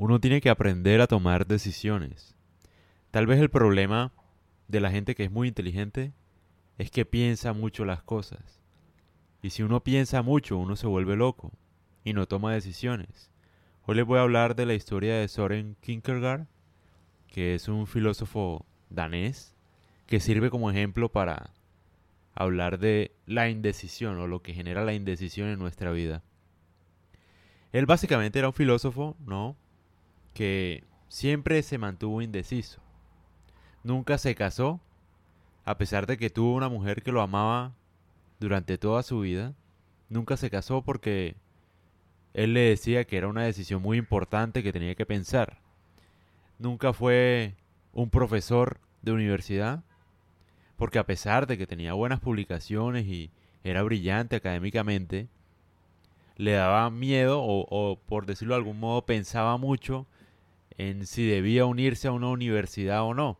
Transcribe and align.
uno 0.00 0.18
tiene 0.18 0.40
que 0.40 0.48
aprender 0.48 1.02
a 1.02 1.06
tomar 1.06 1.46
decisiones. 1.46 2.34
Tal 3.10 3.26
vez 3.26 3.38
el 3.38 3.50
problema 3.50 4.14
de 4.66 4.80
la 4.80 4.90
gente 4.90 5.14
que 5.14 5.24
es 5.24 5.30
muy 5.30 5.48
inteligente 5.48 6.14
es 6.78 6.90
que 6.90 7.04
piensa 7.04 7.52
mucho 7.52 7.84
las 7.84 8.02
cosas. 8.02 8.62
Y 9.42 9.50
si 9.50 9.62
uno 9.62 9.84
piensa 9.84 10.22
mucho, 10.22 10.56
uno 10.56 10.74
se 10.74 10.86
vuelve 10.86 11.16
loco 11.16 11.52
y 12.02 12.14
no 12.14 12.26
toma 12.26 12.54
decisiones. 12.54 13.30
Hoy 13.82 13.96
les 13.96 14.06
voy 14.06 14.18
a 14.18 14.22
hablar 14.22 14.56
de 14.56 14.64
la 14.64 14.72
historia 14.72 15.16
de 15.16 15.28
Soren 15.28 15.76
Kierkegaard, 15.82 16.46
que 17.26 17.54
es 17.54 17.68
un 17.68 17.86
filósofo 17.86 18.64
danés 18.88 19.54
que 20.06 20.18
sirve 20.18 20.48
como 20.48 20.70
ejemplo 20.70 21.12
para 21.12 21.50
hablar 22.34 22.78
de 22.78 23.14
la 23.26 23.50
indecisión 23.50 24.18
o 24.18 24.26
lo 24.26 24.40
que 24.40 24.54
genera 24.54 24.82
la 24.82 24.94
indecisión 24.94 25.48
en 25.48 25.58
nuestra 25.58 25.90
vida. 25.90 26.22
Él 27.72 27.84
básicamente 27.84 28.38
era 28.38 28.48
un 28.48 28.54
filósofo, 28.54 29.14
¿no? 29.26 29.58
Que 30.40 30.84
siempre 31.08 31.62
se 31.62 31.76
mantuvo 31.76 32.22
indeciso. 32.22 32.80
Nunca 33.84 34.16
se 34.16 34.34
casó, 34.34 34.80
a 35.66 35.76
pesar 35.76 36.06
de 36.06 36.16
que 36.16 36.30
tuvo 36.30 36.54
una 36.54 36.70
mujer 36.70 37.02
que 37.02 37.12
lo 37.12 37.20
amaba 37.20 37.74
durante 38.38 38.78
toda 38.78 39.02
su 39.02 39.20
vida. 39.20 39.52
Nunca 40.08 40.38
se 40.38 40.48
casó 40.48 40.80
porque 40.80 41.36
él 42.32 42.54
le 42.54 42.60
decía 42.60 43.04
que 43.04 43.18
era 43.18 43.28
una 43.28 43.42
decisión 43.42 43.82
muy 43.82 43.98
importante 43.98 44.62
que 44.62 44.72
tenía 44.72 44.94
que 44.94 45.04
pensar. 45.04 45.58
Nunca 46.58 46.94
fue 46.94 47.54
un 47.92 48.08
profesor 48.08 48.80
de 49.02 49.12
universidad, 49.12 49.84
porque 50.78 50.98
a 50.98 51.04
pesar 51.04 51.48
de 51.48 51.58
que 51.58 51.66
tenía 51.66 51.92
buenas 51.92 52.20
publicaciones 52.20 53.04
y 53.04 53.30
era 53.62 53.82
brillante 53.82 54.36
académicamente, 54.36 55.28
le 56.36 56.52
daba 56.52 56.88
miedo 56.88 57.42
o, 57.42 57.66
o, 57.68 57.98
por 57.98 58.24
decirlo 58.24 58.54
de 58.54 58.60
algún 58.60 58.80
modo 58.80 59.04
pensaba 59.04 59.58
mucho 59.58 60.06
en 60.76 61.06
si 61.06 61.26
debía 61.26 61.66
unirse 61.66 62.08
a 62.08 62.12
una 62.12 62.28
universidad 62.28 63.02
o 63.02 63.14
no. 63.14 63.38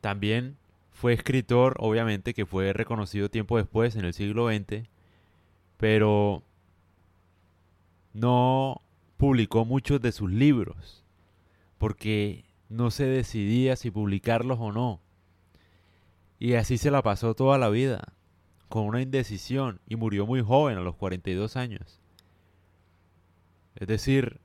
También 0.00 0.56
fue 0.90 1.12
escritor, 1.12 1.76
obviamente, 1.78 2.34
que 2.34 2.46
fue 2.46 2.72
reconocido 2.72 3.30
tiempo 3.30 3.56
después, 3.56 3.94
en 3.96 4.04
el 4.04 4.14
siglo 4.14 4.48
XX, 4.48 4.88
pero 5.76 6.42
no 8.12 8.82
publicó 9.16 9.64
muchos 9.64 10.00
de 10.00 10.12
sus 10.12 10.30
libros, 10.30 11.04
porque 11.78 12.44
no 12.68 12.90
se 12.90 13.04
decidía 13.04 13.76
si 13.76 13.90
publicarlos 13.90 14.58
o 14.60 14.72
no. 14.72 15.00
Y 16.38 16.54
así 16.54 16.78
se 16.78 16.90
la 16.90 17.02
pasó 17.02 17.34
toda 17.34 17.58
la 17.58 17.68
vida, 17.68 18.14
con 18.68 18.84
una 18.84 19.00
indecisión, 19.00 19.80
y 19.86 19.96
murió 19.96 20.26
muy 20.26 20.42
joven, 20.42 20.78
a 20.78 20.82
los 20.82 20.96
42 20.96 21.56
años. 21.56 22.00
Es 23.76 23.86
decir, 23.86 24.40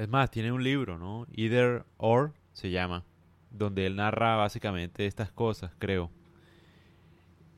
es 0.00 0.08
más, 0.08 0.30
tiene 0.30 0.50
un 0.50 0.64
libro, 0.64 0.98
¿no? 0.98 1.26
Either 1.34 1.84
or 1.98 2.32
se 2.54 2.70
llama, 2.70 3.04
donde 3.50 3.84
él 3.84 3.96
narra 3.96 4.34
básicamente 4.36 5.04
estas 5.04 5.30
cosas, 5.30 5.72
creo. 5.78 6.10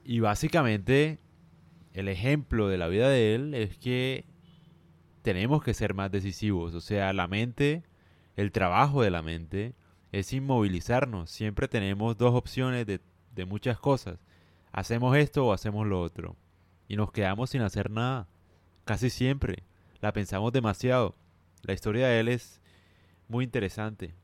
Y 0.04 0.18
básicamente 0.18 1.20
el 1.92 2.08
ejemplo 2.08 2.66
de 2.66 2.78
la 2.78 2.88
vida 2.88 3.08
de 3.08 3.36
él 3.36 3.54
es 3.54 3.78
que 3.78 4.24
tenemos 5.22 5.62
que 5.62 5.72
ser 5.72 5.94
más 5.94 6.10
decisivos. 6.10 6.74
O 6.74 6.80
sea, 6.80 7.12
la 7.12 7.28
mente, 7.28 7.84
el 8.34 8.50
trabajo 8.50 9.02
de 9.02 9.12
la 9.12 9.22
mente 9.22 9.76
es 10.10 10.32
inmovilizarnos. 10.32 11.30
Siempre 11.30 11.68
tenemos 11.68 12.18
dos 12.18 12.34
opciones 12.34 12.86
de, 12.86 13.00
de 13.36 13.44
muchas 13.44 13.78
cosas. 13.78 14.18
Hacemos 14.72 15.16
esto 15.16 15.46
o 15.46 15.52
hacemos 15.52 15.86
lo 15.86 16.00
otro. 16.00 16.36
Y 16.88 16.96
nos 16.96 17.12
quedamos 17.12 17.50
sin 17.50 17.62
hacer 17.62 17.88
nada. 17.88 18.26
Casi 18.84 19.10
siempre. 19.10 19.62
La 20.00 20.12
pensamos 20.12 20.52
demasiado. 20.52 21.14
La 21.62 21.72
historia 21.72 22.08
de 22.08 22.20
él 22.20 22.28
es 22.28 22.60
muy 23.28 23.44
interesante 23.44 24.14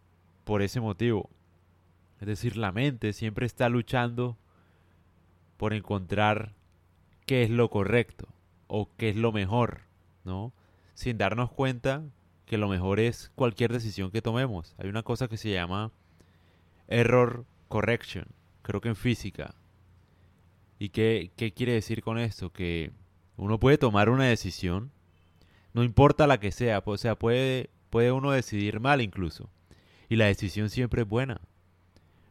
por 0.45 0.63
ese 0.63 0.81
motivo. 0.81 1.31
Es 2.21 2.27
decir, 2.27 2.57
la 2.57 2.73
mente 2.73 3.13
siempre 3.13 3.47
está 3.47 3.69
luchando 3.69 4.37
por 5.57 5.73
encontrar 5.73 6.53
qué 7.27 7.43
es 7.43 7.51
lo 7.51 7.69
correcto 7.71 8.27
o 8.67 8.89
qué 8.97 9.11
es 9.11 9.17
lo 9.17 9.33
mejor, 9.33 9.83
¿no? 10.25 10.53
Sin 10.95 11.19
darnos 11.19 11.51
cuenta 11.51 12.03
que 12.47 12.59
lo 12.59 12.69
mejor 12.69 12.99
es 12.99 13.31
cualquier 13.35 13.73
decisión 13.73 14.11
que 14.11 14.23
tomemos. 14.23 14.75
Hay 14.79 14.89
una 14.89 15.03
cosa 15.03 15.29
que 15.29 15.37
se 15.37 15.53
llama 15.53 15.93
error 16.89 17.45
correction, 17.69 18.27
creo 18.63 18.81
que 18.81 18.89
en 18.89 18.97
física. 18.97 19.55
¿Y 20.79 20.89
qué, 20.89 21.31
qué 21.37 21.53
quiere 21.53 21.75
decir 21.75 22.03
con 22.03 22.19
esto? 22.19 22.51
Que 22.51 22.91
uno 23.37 23.61
puede 23.61 23.79
tomar 23.79 24.09
una 24.09 24.25
decisión, 24.25 24.91
no 25.79 25.85
importa 25.85 26.27
la 26.27 26.41
que 26.41 26.51
sea, 26.51 26.83
o 26.85 26.97
sea, 26.97 27.15
puede, 27.15 27.71
puede 27.89 28.11
uno 28.11 28.33
decidir 28.33 28.81
mal 28.81 29.01
incluso. 29.01 29.49
Y 30.09 30.17
la 30.17 30.25
decisión 30.25 30.71
siempre 30.71 31.03
es 31.03 31.09
buena. 31.09 31.41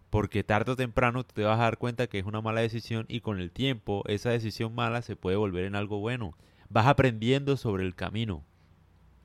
Porque 0.09 0.43
tarde 0.43 0.73
o 0.73 0.75
temprano 0.75 1.23
te 1.23 1.43
vas 1.43 1.57
a 1.57 1.63
dar 1.63 1.77
cuenta 1.77 2.07
que 2.07 2.19
es 2.19 2.25
una 2.25 2.41
mala 2.41 2.59
decisión 2.59 3.05
y 3.07 3.21
con 3.21 3.39
el 3.39 3.51
tiempo 3.51 4.03
esa 4.07 4.31
decisión 4.31 4.75
mala 4.75 5.01
se 5.01 5.15
puede 5.15 5.37
volver 5.37 5.63
en 5.63 5.75
algo 5.75 5.99
bueno. 5.99 6.35
Vas 6.67 6.87
aprendiendo 6.87 7.55
sobre 7.55 7.85
el 7.85 7.95
camino. 7.95 8.43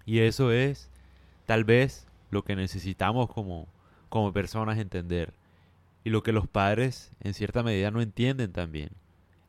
Y 0.06 0.20
eso 0.20 0.52
es 0.52 0.88
tal 1.46 1.64
vez 1.64 2.06
lo 2.30 2.44
que 2.44 2.54
necesitamos 2.54 3.28
como, 3.28 3.66
como 4.08 4.32
personas 4.32 4.78
entender. 4.78 5.34
Y 6.04 6.10
lo 6.10 6.22
que 6.22 6.30
los 6.30 6.46
padres 6.46 7.10
en 7.18 7.34
cierta 7.34 7.64
medida 7.64 7.90
no 7.90 8.00
entienden 8.00 8.52
también. 8.52 8.90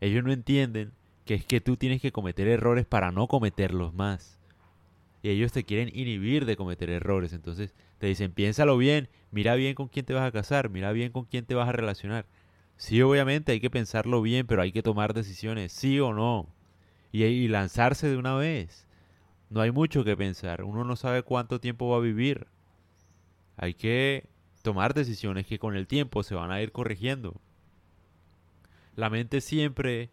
Ellos 0.02 0.24
no 0.24 0.32
entienden 0.32 0.94
que 1.26 1.36
es 1.36 1.46
que 1.46 1.62
tú 1.62 1.78
tienes 1.78 2.02
que 2.02 2.12
cometer 2.12 2.48
errores 2.48 2.88
para 2.88 3.12
no 3.12 3.28
cometerlos 3.28 3.94
más. 3.94 4.40
Y 5.24 5.30
ellos 5.30 5.54
te 5.54 5.64
quieren 5.64 5.90
inhibir 5.94 6.46
de 6.46 6.58
cometer 6.58 6.90
errores. 6.90 7.32
Entonces 7.32 7.74
te 7.98 8.08
dicen, 8.08 8.34
piénsalo 8.34 8.78
bien, 8.78 9.08
mira 9.32 9.56
bien 9.56 9.74
con 9.74 9.88
quién 9.88 10.06
te 10.06 10.14
vas 10.14 10.28
a 10.28 10.34
casar, 10.34 10.70
mira 10.70 10.92
bien 10.92 11.14
con 11.14 11.24
quién 11.24 11.46
te 11.46 11.56
vas 11.56 11.70
a 11.70 11.72
relacionar. 11.72 12.26
Sí, 12.76 13.02
obviamente 13.02 13.54
hay 13.54 13.62
que 13.62 13.70
pensarlo 13.70 14.22
bien, 14.22 14.46
pero 14.46 14.62
hay 14.62 14.74
que 14.74 14.84
tomar 14.84 15.14
decisiones, 15.14 15.72
sí 15.72 16.00
o 16.02 16.14
no. 16.14 16.50
Y, 17.14 17.48
lanzarse 17.48 18.10
de 18.10 18.18
una 18.18 18.36
vez. 18.36 18.86
No 19.50 19.62
hay 19.62 19.72
mucho 19.72 20.04
que 20.04 20.18
pensar, 20.18 20.64
uno 20.64 20.84
no 20.84 20.96
sabe 20.98 21.24
cuánto 21.24 21.62
tiempo 21.62 21.90
va 21.90 21.98
a 21.98 22.02
vivir. 22.02 22.48
Hay 23.56 23.76
que 23.76 24.28
tomar 24.62 24.94
decisiones 24.94 25.46
que 25.46 25.60
con 25.60 25.76
el 25.78 25.88
tiempo 25.88 26.24
se 26.24 26.36
van 26.36 26.52
a 26.52 26.62
ir 26.62 26.74
corrigiendo. 26.74 27.40
La 28.98 29.10
mente 29.10 29.40
siempre 29.40 30.10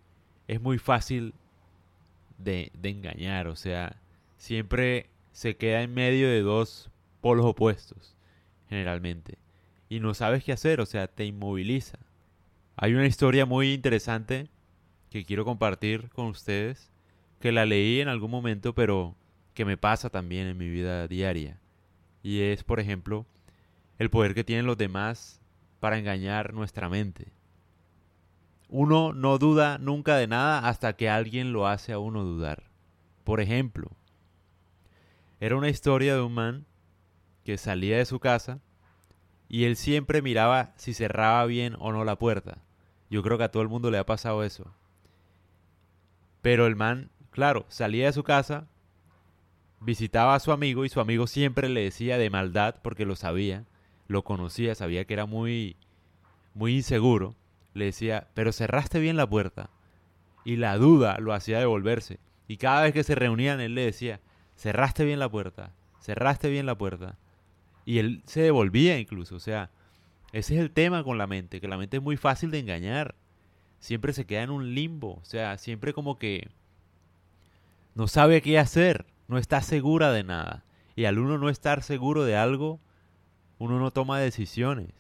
es 0.47 0.61
muy 0.61 0.79
fácil 0.79 1.35
de 2.39 2.71
engañar, 2.83 3.49
o 3.49 3.57
sea, 3.57 3.97
siempre 4.41 5.11
se 5.33 5.57
queda 5.57 5.83
en 5.83 5.93
medio 5.93 6.27
de 6.27 6.41
dos 6.41 6.91
polos 7.21 7.45
opuestos, 7.45 8.17
generalmente. 8.71 9.37
Y 9.91 10.01
no 10.01 10.15
sabes 10.15 10.43
qué 10.43 10.53
hacer, 10.53 10.81
o 10.81 10.87
sea, 10.87 11.09
te 11.09 11.27
inmoviliza. 11.27 11.99
Hay 12.75 12.95
una 12.95 13.07
historia 13.07 13.45
muy 13.45 13.75
interesante 13.75 14.49
que 15.11 15.27
quiero 15.27 15.45
compartir 15.45 16.09
con 16.09 16.27
ustedes, 16.27 16.91
que 17.39 17.53
la 17.53 17.67
leí 17.67 18.01
en 18.01 18.09
algún 18.09 18.31
momento, 18.31 18.75
pero 18.75 19.15
que 19.53 19.67
me 19.67 19.77
pasa 19.77 20.09
también 20.09 20.47
en 20.47 20.57
mi 20.57 20.71
vida 20.71 21.07
diaria. 21.07 21.61
Y 22.23 22.41
es, 22.41 22.65
por 22.65 22.81
ejemplo, 22.81 23.27
el 23.99 24.09
poder 24.09 24.35
que 24.35 24.45
tienen 24.45 24.65
los 24.65 24.79
demás 24.79 25.43
para 25.81 25.99
engañar 25.99 26.55
nuestra 26.55 26.89
mente. 26.89 27.31
Uno 28.71 29.13
no 29.13 29.37
duda 29.37 29.77
nunca 29.77 30.17
de 30.17 30.29
nada 30.29 30.67
hasta 30.67 30.95
que 30.95 31.11
alguien 31.11 31.53
lo 31.53 31.67
hace 31.67 31.93
a 31.93 31.99
uno 31.99 32.25
dudar. 32.25 32.71
Por 33.25 33.41
ejemplo, 33.41 33.91
era 35.41 35.57
una 35.57 35.71
historia 35.71 36.15
de 36.15 36.21
un 36.21 36.35
man 36.35 36.67
que 37.45 37.57
salía 37.57 37.97
de 37.97 38.05
su 38.05 38.21
casa 38.21 38.61
y 39.49 39.65
él 39.65 39.77
siempre 39.77 40.23
miraba 40.23 40.73
si 40.77 40.93
cerraba 40.93 41.45
bien 41.47 41.77
o 41.79 41.93
no 41.93 42.05
la 42.05 42.17
puerta. 42.17 42.59
Yo 43.09 43.23
creo 43.23 43.39
que 43.39 43.45
a 43.45 43.51
todo 43.51 43.63
el 43.63 43.71
mundo 43.71 43.91
le 43.91 43.99
ha 43.99 44.07
pasado 44.07 44.45
eso. 44.45 44.73
Pero 46.43 46.67
el 46.67 46.77
man, 46.77 47.11
claro, 47.31 47.65
salía 47.69 48.07
de 48.07 48.13
su 48.13 48.23
casa, 48.23 48.69
visitaba 49.81 50.35
a 50.35 50.41
su 50.41 50.53
amigo 50.53 50.85
y 50.85 50.91
su 50.91 51.01
amigo 51.01 51.27
siempre 51.27 51.69
le 51.71 51.83
decía 51.83 52.19
de 52.19 52.31
maldad 52.31 52.77
porque 52.83 53.07
lo 53.07 53.17
sabía, 53.17 53.65
lo 54.09 54.23
conocía, 54.23 54.75
sabía 54.75 55.07
que 55.07 55.15
era 55.15 55.27
muy 55.27 55.77
muy 56.53 56.77
inseguro. 56.77 57.35
Le 57.73 57.87
decía, 57.87 58.29
"Pero 58.35 58.53
cerraste 58.53 59.01
bien 59.01 59.17
la 59.17 59.29
puerta." 59.29 59.71
Y 60.45 60.57
la 60.57 60.77
duda 60.77 61.19
lo 61.19 61.33
hacía 61.33 61.61
devolverse. 61.61 62.21
Y 62.47 62.57
cada 62.59 62.83
vez 62.83 62.93
que 62.93 63.05
se 63.05 63.15
reunían 63.15 63.61
él 63.61 63.75
le 63.75 63.85
decía, 63.85 64.21
"Cerraste 64.61 65.07
bien 65.07 65.19
la 65.19 65.31
puerta, 65.31 65.73
cerraste 66.01 66.51
bien 66.51 66.67
la 66.67 66.77
puerta." 66.77 67.17
Y 67.87 67.99
él 67.99 68.23
se 68.27 68.43
devolvía 68.43 68.99
incluso. 68.99 69.37
O 69.37 69.41
sea, 69.41 69.71
ese 70.33 70.55
es 70.55 70.61
el 70.61 70.71
tema 70.71 71.03
con 71.03 71.17
la 71.17 71.27
mente, 71.27 71.63
que 71.63 71.67
la 71.67 71.79
mente 71.79 71.97
es 71.97 72.03
muy 72.03 72.19
fácil 72.19 72.51
de 72.51 72.59
engañar. 72.59 73.15
Siempre 73.79 74.13
se 74.13 74.27
queda 74.27 74.43
en 74.43 74.51
un 74.51 74.75
limbo. 74.75 75.15
O 75.15 75.25
sea, 75.25 75.57
siempre 75.57 75.95
como 75.95 76.19
que 76.19 76.51
no 77.95 78.07
sabe 78.07 78.43
qué 78.43 78.59
hacer, 78.59 79.07
no 79.29 79.39
está 79.39 79.63
segura 79.63 80.13
de 80.13 80.25
nada. 80.25 80.63
Y 80.95 81.07
al 81.07 81.19
uno 81.19 81.39
no 81.39 81.49
estar 81.49 81.83
seguro 81.83 82.25
de 82.25 82.37
algo, 82.37 82.81
uno 83.59 83.79
no 83.79 83.91
toma 83.93 84.21
decisiones. 84.21 84.91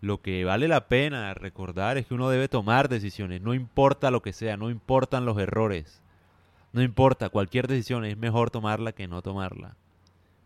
Lo 0.00 0.22
que 0.22 0.44
vale 0.44 0.68
la 0.68 0.88
pena 0.88 1.34
recordar 1.34 1.98
es 1.98 2.06
que 2.06 2.14
uno 2.14 2.30
debe 2.30 2.48
tomar 2.48 2.88
decisiones, 2.88 3.42
no 3.42 3.52
importa 3.52 4.10
lo 4.10 4.22
que 4.22 4.32
sea, 4.32 4.56
no 4.56 4.70
importan 4.70 5.26
los 5.26 5.38
errores. 5.38 6.01
No 6.72 6.82
importa, 6.82 7.28
cualquier 7.28 7.68
decisión 7.68 8.04
es 8.04 8.16
mejor 8.16 8.50
tomarla 8.50 8.92
que 8.92 9.08
no 9.08 9.22
tomarla. 9.22 9.76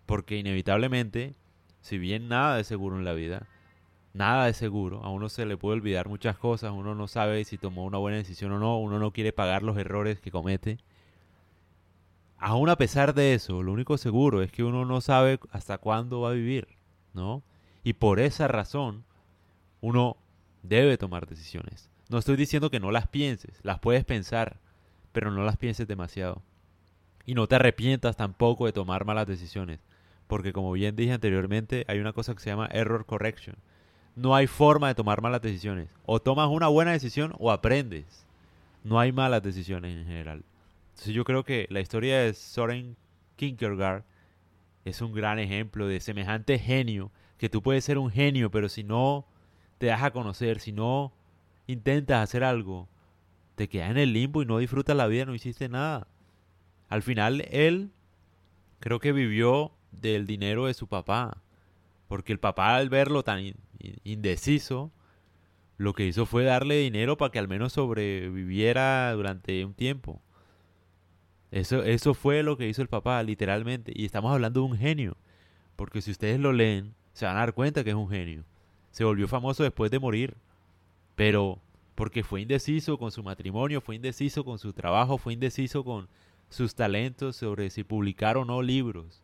Porque 0.07 0.37
inevitablemente, 0.37 1.35
si 1.81 1.99
bien 1.99 2.29
nada 2.29 2.59
es 2.59 2.67
seguro 2.67 2.97
en 2.97 3.05
la 3.05 3.13
vida, 3.13 3.47
nada 4.13 4.49
es 4.49 4.57
seguro, 4.57 5.05
a 5.05 5.11
uno 5.11 5.29
se 5.29 5.47
le 5.47 5.57
puede 5.57 5.77
olvidar 5.77 6.09
muchas 6.09 6.37
cosas, 6.37 6.73
uno 6.73 6.95
no 6.95 7.07
sabe 7.07 7.45
si 7.45 7.59
tomó 7.59 7.85
una 7.85 7.99
buena 7.99 8.17
decisión 8.17 8.53
o 8.53 8.59
no, 8.59 8.79
uno 8.79 8.99
no 8.99 9.13
quiere 9.13 9.33
pagar 9.33 9.63
los 9.63 9.77
errores 9.77 10.21
que 10.21 10.31
comete. 10.31 10.79
Aún 12.39 12.69
a 12.69 12.77
pesar 12.77 13.15
de 13.15 13.35
eso, 13.35 13.63
lo 13.63 13.73
único 13.73 13.97
seguro 13.99 14.43
es 14.43 14.51
que 14.51 14.65
uno 14.65 14.85
no 14.85 15.01
sabe 15.01 15.39
hasta 15.51 15.79
cuándo 15.79 16.23
va 16.23 16.31
a 16.31 16.35
vivir, 16.35 16.69
¿no? 17.15 17.43
Y 17.85 17.95
por 17.95 18.19
esa 18.19 18.49
razón, 18.49 19.05
uno 19.81 20.17
debe 20.63 20.99
tomar 20.99 21.27
decisiones. 21.27 21.89
No 22.09 22.19
estoy 22.19 22.37
diciendo 22.37 22.71
que 22.71 22.81
no 22.81 22.91
las 22.91 23.07
pienses, 23.07 23.61
las 23.63 23.79
puedes 23.79 24.05
pensar, 24.05 24.59
pero 25.17 25.31
no 25.31 25.45
las 25.45 25.57
pienses 25.57 25.89
demasiado. 25.89 26.43
Y 27.25 27.33
no 27.33 27.47
te 27.47 27.55
arrepientas 27.55 28.19
tampoco 28.19 28.67
de 28.67 28.75
tomar 28.75 29.07
malas 29.07 29.27
decisiones, 29.27 29.81
porque 30.27 30.53
como 30.53 30.73
bien 30.73 30.95
dije 30.95 31.15
anteriormente, 31.15 31.87
hay 31.89 32.01
una 32.01 32.13
cosa 32.13 32.35
que 32.35 32.41
se 32.41 32.51
llama 32.51 32.69
error 32.71 33.07
correction. 33.07 33.57
No 34.15 34.35
hay 34.35 34.47
forma 34.47 34.89
de 34.89 34.95
tomar 34.95 35.23
malas 35.23 35.41
decisiones. 35.41 35.89
O 36.05 36.21
tomas 36.21 36.51
una 36.51 36.69
buena 36.69 36.93
decisión 36.93 37.33
o 37.39 37.51
aprendes. 37.51 38.27
No 38.85 39.01
hay 39.01 39.11
malas 39.11 39.43
decisiones 39.43 39.97
en 39.97 40.05
general. 40.05 40.45
Entonces 40.91 41.15
yo 41.15 41.25
creo 41.25 41.45
que 41.45 41.67
la 41.71 41.81
historia 41.81 42.19
de 42.19 42.35
Soren 42.35 42.95
Kierkegaard 43.37 44.03
es 44.85 45.01
un 45.01 45.15
gran 45.15 45.39
ejemplo 45.39 45.87
de 45.87 46.01
semejante 46.01 46.59
genio, 46.59 47.11
que 47.39 47.49
tú 47.49 47.63
puedes 47.63 47.87
ser 47.87 47.97
un 47.97 48.11
genio, 48.11 48.51
pero 48.51 48.69
si 48.69 48.85
no 48.85 49.25
te 49.79 49.87
das 49.87 50.03
a 50.03 50.11
conocer, 50.11 50.61
si 50.61 50.73
no 50.73 51.15
intentas 51.67 52.23
hacer 52.23 52.45
algo, 52.45 52.87
te 53.57 53.69
quedas 53.69 53.91
en 53.91 53.99
el 53.99 54.13
limbo 54.13 54.43
y 54.43 54.47
no 54.47 54.59
disfrutas 54.59 54.97
la 54.97 55.07
vida, 55.07 55.25
no 55.25 55.35
hiciste 55.35 55.69
nada. 55.69 56.07
Al 56.89 57.03
final 57.03 57.47
él 57.51 57.91
creo 58.79 59.01
que 59.01 59.13
vivió 59.13 59.73
del 59.91 60.27
dinero 60.27 60.67
de 60.67 60.75
su 60.75 60.87
papá, 60.87 61.43
porque 62.07 62.33
el 62.33 62.39
papá 62.39 62.77
al 62.77 62.89
verlo 62.91 63.25
tan 63.25 63.55
indeciso, 64.05 64.93
lo 65.79 65.95
que 65.95 66.07
hizo 66.07 66.27
fue 66.27 66.45
darle 66.45 66.77
dinero 66.77 67.17
para 67.17 67.33
que 67.33 67.39
al 67.39 67.49
menos 67.49 67.73
sobreviviera 67.73 69.13
durante 69.13 69.65
un 69.65 69.75
tiempo. 69.75 70.21
Eso, 71.51 71.83
eso 71.83 72.15
fue 72.15 72.43
lo 72.43 72.57
que 72.57 72.69
hizo 72.69 72.83
el 72.83 72.89
papá, 72.89 73.23
literalmente. 73.23 73.93
Y 73.95 74.05
estamos 74.05 74.33
hablando 74.33 74.61
de 74.61 74.67
un 74.67 74.77
genio. 74.77 75.17
Porque 75.77 76.03
si 76.03 76.11
ustedes 76.11 76.41
lo 76.41 76.53
leen, 76.53 76.95
se 77.13 77.27
van 77.27 77.37
a 77.37 77.41
dar 77.41 77.55
cuenta 77.55 77.85
que 77.85 77.91
es 77.91 77.97
un 77.97 78.09
genio. 78.09 78.45
Se 78.91 79.05
volvió 79.05 79.29
famoso 79.29 79.63
después 79.63 79.91
de 79.91 79.99
morir. 79.99 80.37
Pero 81.15 81.61
porque 81.97 82.23
fue 82.23 82.43
indeciso 82.43 82.99
con 82.99 83.11
su 83.11 83.25
matrimonio, 83.25 83.81
fue 83.81 83.97
indeciso 83.97 84.45
con 84.45 84.59
su 84.59 84.73
trabajo, 84.75 85.19
fue 85.19 85.33
indeciso 85.33 85.83
con 85.83 86.09
sus 86.51 86.75
talentos 86.75 87.37
sobre 87.37 87.71
si 87.71 87.83
publicar 87.83 88.37
o 88.37 88.45
no 88.45 88.63
libros. 88.63 89.23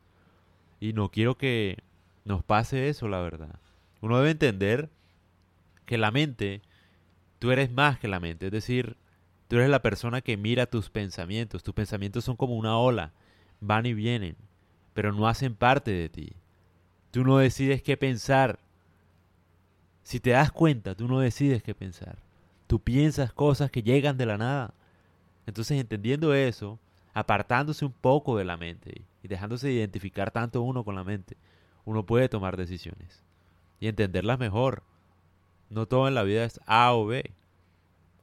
Y 0.81 0.95
no 0.95 1.11
quiero 1.11 1.37
que 1.37 1.79
nos 2.25 2.43
pase 2.43 2.89
eso, 2.89 3.09
la 3.09 3.21
verdad. 3.21 3.61
Uno 4.01 4.19
debe 4.19 4.31
entender 4.31 4.89
que 5.85 5.99
la 5.99 6.11
mente, 6.11 6.63
tú 7.39 7.51
eres 7.51 7.71
más 7.71 7.99
que 7.99 8.09
la 8.09 8.21
mente. 8.21 8.47
Es 8.47 8.53
decir, 8.53 8.97
tú 9.49 9.57
eres 9.57 9.69
la 9.69 9.83
persona 9.83 10.23
que 10.23 10.39
mira 10.39 10.65
tus 10.65 10.89
pensamientos. 10.89 11.63
Tus 11.63 11.75
pensamientos 11.75 12.25
son 12.25 12.37
como 12.37 12.57
una 12.57 12.79
ola, 12.79 13.13
van 13.61 13.85
y 13.85 13.93
vienen, 13.93 14.35
pero 14.95 15.13
no 15.13 15.29
hacen 15.29 15.55
parte 15.55 15.91
de 15.91 16.09
ti. 16.09 16.33
Tú 17.11 17.23
no 17.23 17.37
decides 17.37 17.83
qué 17.83 17.99
pensar. 17.99 18.59
Si 20.03 20.21
te 20.21 20.31
das 20.31 20.51
cuenta, 20.51 20.95
tú 20.95 21.07
no 21.07 21.21
decides 21.21 21.63
qué 21.63 21.75
pensar. 21.75 22.17
Tú 22.73 22.81
piensas 22.81 23.35
cosas 23.35 23.71
que 23.71 23.83
llegan 23.83 24.17
de 24.17 24.25
la 24.25 24.39
nada. 24.39 24.73
Entonces, 25.47 25.79
entendiendo 25.79 26.33
eso, 26.33 26.79
apartándose 27.13 27.85
un 27.85 27.93
poco 27.93 28.39
de 28.39 28.47
la 28.47 28.57
mente 28.57 29.03
y 29.23 29.29
dejándose 29.29 29.67
de 29.67 29.75
identificar 29.75 30.31
tanto 30.31 30.63
uno 30.63 30.83
con 30.83 30.95
la 30.95 31.05
mente, 31.05 31.37
uno 31.85 32.07
puede 32.07 32.31
tomar 32.31 32.57
decisiones 32.57 33.23
y 33.79 33.89
entenderlas 33.89 34.39
mejor. 34.39 34.85
No 35.69 35.85
todo 35.85 36.09
en 36.09 36.15
la 36.15 36.23
vida 36.23 36.47
es 36.47 36.63
A 36.65 36.95
o 36.95 37.05
B. 37.05 37.35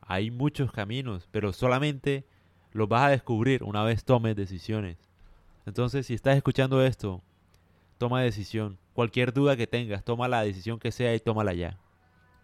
Hay 0.02 0.32
muchos 0.32 0.72
caminos, 0.72 1.28
pero 1.30 1.54
solamente 1.54 2.26
los 2.72 2.90
vas 2.90 3.04
a 3.04 3.10
descubrir 3.10 3.64
una 3.64 3.84
vez 3.84 4.04
tomes 4.04 4.36
decisiones. 4.36 4.98
Entonces, 5.68 6.08
si 6.08 6.16
estás 6.16 6.36
escuchando 6.36 6.84
esto, 6.84 7.22
toma 8.00 8.24
decisión. 8.24 8.80
Cualquier 8.94 9.32
duda 9.32 9.56
que 9.56 9.68
tengas, 9.68 10.04
toma 10.04 10.28
la 10.28 10.42
decisión 10.42 10.80
que 10.80 10.92
sea 10.92 11.14
y 11.14 11.20
tómala 11.20 11.54
ya. 11.54 11.78